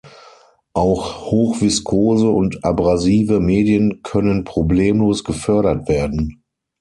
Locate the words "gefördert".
5.23-5.87